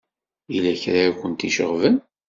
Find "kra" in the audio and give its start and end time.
0.81-1.01